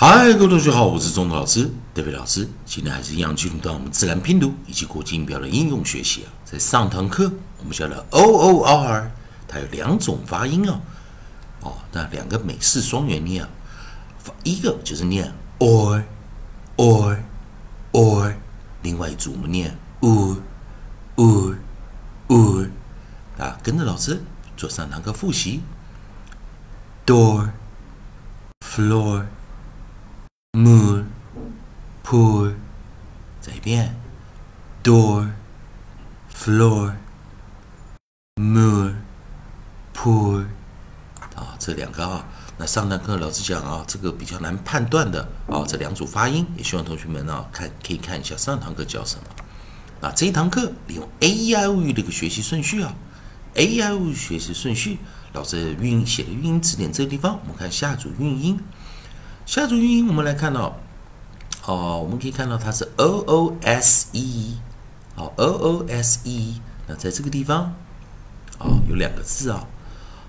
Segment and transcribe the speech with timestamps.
[0.00, 2.48] 嗨，各位同学好，我是钟德老师德伟老师。
[2.64, 6.30] 今天还是一样进入到我们自然拼读以及国际音标的应用学习啊。
[6.44, 7.28] 在上堂课
[7.58, 9.10] 我们教了 O O R，
[9.48, 10.80] 它有两种发音哦。
[11.62, 13.50] 哦，那两个美式双元念啊，
[14.44, 16.04] 一个就是念 or
[16.76, 17.18] or
[17.90, 18.32] or，
[18.82, 20.36] 另外一组我们念 u
[21.16, 21.56] u
[22.28, 22.66] u
[23.36, 24.22] 啊，跟着老师
[24.56, 25.60] 做上堂课复习
[27.04, 27.50] ，door
[28.64, 29.24] floor。
[30.58, 31.04] Moon,
[32.04, 32.52] pool，
[33.40, 33.94] 再一遍
[34.82, 35.30] ，door,
[36.34, 36.94] floor,
[38.34, 38.94] moon,
[39.94, 40.46] pool，
[41.36, 42.26] 啊，这两个啊，
[42.56, 49.22] 那上堂课老师讲啊，这个比较难判断的啊，这两组发音，也希望同学们啊看可以看一下上堂课教什么。
[50.00, 52.92] 那这一堂课利用 A I O U 的一个学习顺序啊
[53.54, 54.98] ，A I O U 学习顺序，
[55.34, 58.58] 老师韵写的韵音词典这个地方，我们看下组韵音。
[59.48, 60.76] 下组音，我们来看到，
[61.64, 64.58] 哦，我们可以看到它是 o o s e，
[65.16, 67.72] 好 o o s e，那在这个地方，
[68.58, 69.66] 哦，有两个字啊，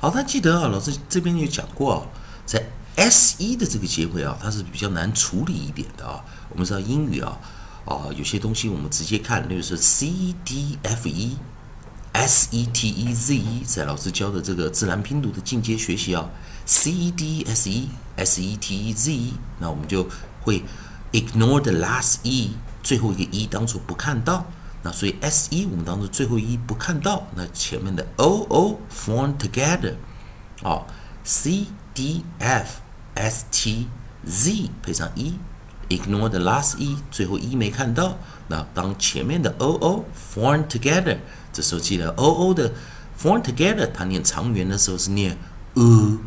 [0.00, 2.06] 好，他记得啊，老师这边有讲过，
[2.46, 2.62] 在
[2.98, 6.24] S E 的这个结尾啊，它是比较难处理一点的啊。
[6.50, 7.38] 我们知道英语啊，
[7.84, 11.36] 啊有些东西我们直接看，例如说 C D F E
[12.12, 16.28] S E T E Z E，在老师教的这个自然拼读的进阶学习啊
[16.66, 20.08] ，C D S E S E T E Z E，那我们就
[20.42, 20.64] 会
[21.12, 22.50] ignore the last E，
[22.82, 24.44] 最后一个 E 当做不看到。
[24.82, 29.94] 那所以 S E 我们当做最后一不看到，那前面的 O O form together，
[30.64, 30.82] 啊
[31.22, 32.80] C D F。
[33.18, 33.88] S T
[34.24, 38.16] Z 配上 E，ignore the last E，最后 E 没看到。
[38.46, 41.18] 那当前面的 O O form together，
[41.52, 42.72] 这时候记得 O O 的
[43.20, 45.36] form together，它念长元的时候是念
[45.74, 46.18] oo，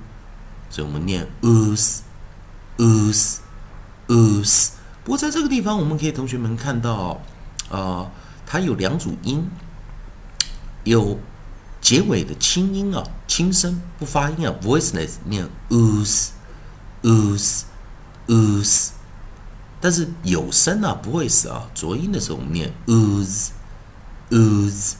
[0.69, 2.01] 所以我们念 oos，oos，oos。
[5.03, 7.21] 不过在这个地方，我们可以同学们看到，
[7.69, 8.11] 啊，
[8.45, 9.49] 它有两组音，
[10.83, 11.17] 有
[11.79, 16.31] 结尾的轻音啊，轻声不发音啊，voiceless 念 oos。
[17.03, 17.63] Ooze
[18.27, 18.89] ooze，
[19.79, 23.49] 但是有声啊不会死啊，浊音的时候我们念 ooze
[24.29, 24.93] ooze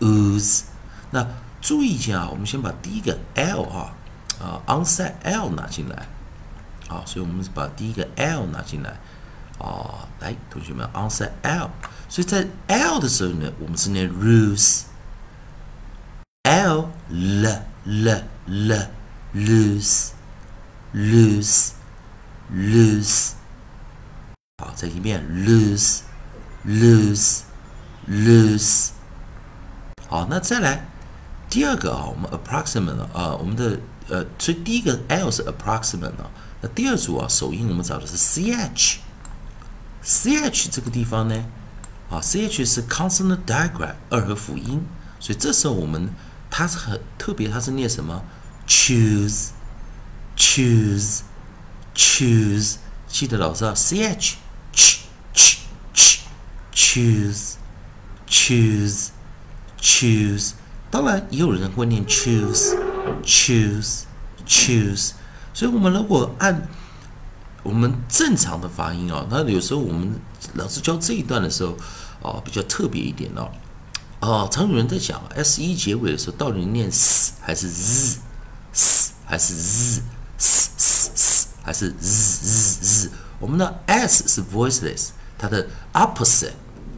[0.00, 0.62] ooze。
[1.10, 1.26] 那
[1.60, 3.94] 注意一下啊，我们先把第一个 l 啊
[4.40, 6.08] 啊 onset l 拿进来，
[6.88, 8.98] 好，所以我们把第一个 l 拿进来
[9.58, 11.70] 啊，来，同学们 onset l，
[12.08, 14.90] 所以在 l 的时候呢，我们是念 lose，l
[17.08, 18.88] l l l
[19.34, 20.10] loose
[20.96, 21.72] lose。
[22.54, 23.32] lose
[24.62, 26.02] 好，再一遍 lose
[26.64, 27.40] lose
[28.08, 28.90] lose，
[30.08, 30.86] 好，那再来
[31.50, 36.30] 第二个啊，我们 approximate 啊，我们的呃，所以第一个 l 是 approximate 啊，
[36.60, 38.98] 那第二组啊，首音我们找的是 ch
[40.04, 41.44] ch 这个地方呢，
[42.08, 44.86] 啊 ch 是 consonant digraph 二合辅音，
[45.18, 46.10] 所以这时候我们
[46.48, 48.22] 它是很特别，它是念什么
[48.68, 49.48] choose。
[50.36, 51.20] Choose
[51.94, 52.76] choose
[53.08, 54.34] 记得老师啊，ch
[54.74, 54.98] ch
[55.34, 55.56] ch
[55.94, 56.18] ch
[56.74, 57.54] choose
[58.28, 59.08] choose
[59.80, 60.52] choose。
[60.90, 62.76] 当然也有人会念 choose
[63.24, 64.02] choose
[64.46, 65.12] choose。
[65.54, 66.68] 所以我们如果按
[67.62, 70.20] 我们正常的发音啊，那有时候我们
[70.54, 71.76] 老师教这一段的时候
[72.22, 73.50] 啊，比较特别一点哦。
[74.20, 80.02] 哦，常有人在讲 s 一结尾的时候，到底念 s 还是 z，s 还是 z。
[81.66, 83.10] 还是 z z z，
[83.40, 86.52] 我们的 s 是 voiceless，它的 opposite，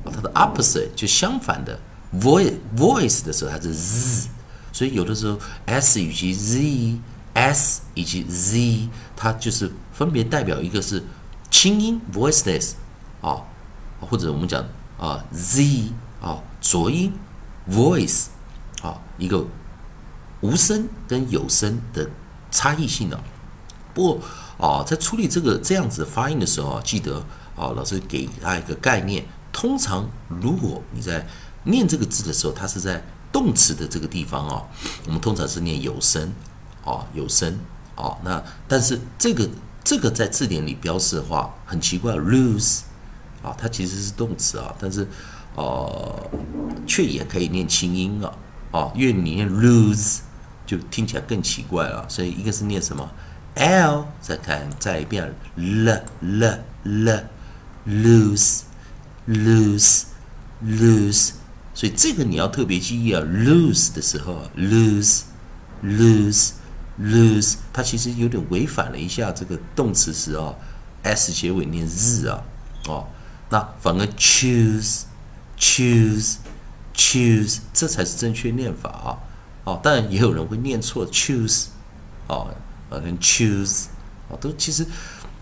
[0.04, 1.80] 它的 opposite 就相反的
[2.14, 4.28] voice voice 的时候它是 z，
[4.70, 11.02] 所以有的时候 s 以及 z，s 以及 z，它就是分别代表一个是
[11.50, 12.72] 轻音 voiceless
[13.22, 13.40] 啊，
[14.00, 14.62] 或者我们讲
[14.98, 17.10] 啊 z 啊浊音
[17.70, 18.26] voice
[18.82, 19.46] 啊一个
[20.42, 22.10] 无声跟有声的。
[22.50, 23.20] 差异性的，
[23.98, 24.20] 不过
[24.58, 27.16] 哦，在处理这个这样子发音的时候啊，记得
[27.56, 29.24] 啊，老师给他一个概念。
[29.52, 31.26] 通常如果你在
[31.64, 34.64] 念这个字的时候，它是在动词的这个地方哦，
[35.06, 36.32] 我们通常是念有声，
[36.84, 37.58] 哦，有声，
[37.96, 39.48] 哦，那但是这个
[39.82, 42.82] 这个在字典里标示的话，很奇怪，lose，
[43.42, 45.08] 啊，它其实是动词啊，但是
[45.56, 46.30] 呃，
[46.86, 48.32] 却也可以念清音啊，
[48.70, 50.18] 哦，因为你念 lose
[50.64, 53.10] 就听起来更奇怪了，所以一个是念什么
[53.58, 57.24] l，再看再一遍 l l l
[57.86, 58.62] lose。
[59.28, 60.04] lose
[60.64, 61.32] lose，
[61.74, 63.20] 所以这个你要特别记忆啊。
[63.20, 65.24] lose 的时候，lose
[65.84, 66.52] lose
[66.98, 70.54] lose，它其实有点违反了一下这个动词时啊
[71.02, 72.42] ，s 结尾念 z 啊，
[72.86, 73.06] 哦，
[73.50, 75.02] 那反而 choose
[75.58, 76.36] choose
[76.94, 79.18] choose，这才是正确念法啊。
[79.64, 81.66] 哦，当然也有人会念错 choose，
[82.28, 82.50] 哦，
[82.88, 83.86] 呃，跟 choose，
[84.30, 84.86] 啊，都其实，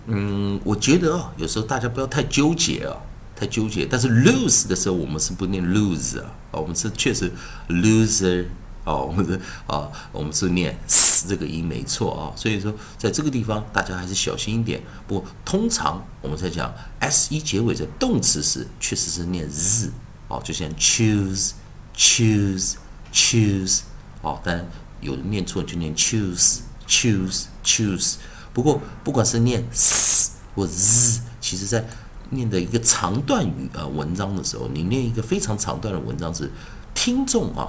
[0.06, 2.96] 嗯，我觉得啊，有时候大家不要太纠结啊。
[3.38, 7.30] 太纠结，但是 lose 的时候我们是不念 lose 啊，我们是确实
[7.68, 8.46] loser
[8.82, 10.74] 哦，我们是啊，我们是念
[11.28, 14.80] 这个音没错啊，所以说在这个地方大家还是小心一点。
[15.06, 19.90] 不过通常我们在讲 s 一结尾的动词时，确实是念 z
[20.28, 21.50] 哦，就像 choose
[21.94, 22.76] choose
[23.12, 23.80] choose
[24.22, 24.66] 哦，但
[25.02, 28.14] 有人念错就念 choose choose choose。
[28.52, 31.84] 不过不管是念 s 或 z，其实在
[32.30, 36.50] 念的一个长段语啊文章的时候，你念一个非常长段的文章是
[36.94, 37.68] 听众啊，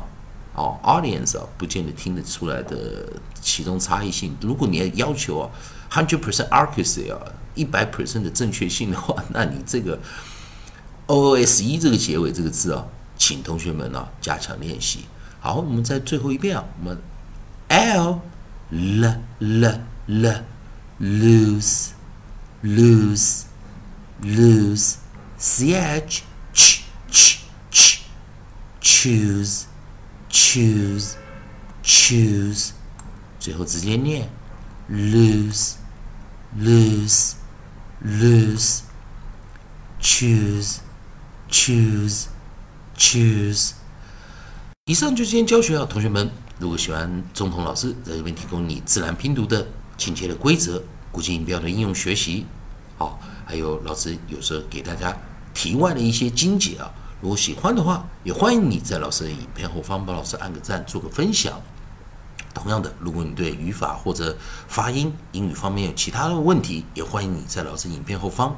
[0.56, 3.12] 哦，audience 啊，不见得听得出来的
[3.42, 4.36] 其中差异性。
[4.42, 5.50] 如果你要要求啊
[5.92, 7.20] ，hundred percent accuracy 啊，
[7.54, 10.00] 一百 percent 的正确性的话， 那你这个
[11.08, 12.86] o s e 这个结尾这个字啊，
[13.18, 15.02] 请同学们啊加强练习。
[15.40, 16.98] 好，我们再最后一遍啊，我们
[17.68, 18.20] l
[18.72, 19.06] l
[19.40, 20.46] l l
[21.00, 21.92] lose
[22.62, 23.46] lose
[24.22, 24.98] lose,
[25.38, 26.24] ch,
[26.54, 28.02] ch, ch, ch,
[28.82, 29.68] choose,
[30.28, 31.16] choose,
[31.84, 32.72] choose，
[33.40, 34.28] 最后直接念
[34.90, 35.76] lose,
[36.58, 37.36] lose,
[38.04, 38.82] lose,
[40.02, 40.80] choose,
[41.50, 42.26] choose,
[42.98, 43.74] choose。
[44.86, 49.66] 以上就是今天教学啊，同学们，如果喜欢中童老师在这边提供你自然拼读的
[49.96, 50.82] 亲切的规则、
[51.12, 52.46] 古今音标的应用学习，
[52.98, 53.20] 好。
[53.46, 55.16] 还有老师有时候给大家
[55.54, 61.54] 题外的一些精解啊，如果喜欢的话，也欢迎你在老师的影片后方帮老师按个赞，做个分享。
[62.54, 64.36] 同样的，如果你对语法或者
[64.68, 68.54] 发音、英语方面有其他的问题，也欢迎你在老师影片后方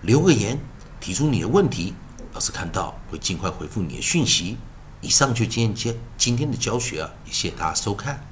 [0.00, 0.58] 留个言，
[0.98, 1.92] 提出你的问题，
[2.32, 4.56] 老师看到会尽快回复你的讯息。
[5.02, 8.31] 以上就今天今今天的教学啊，也谢谢大家收看。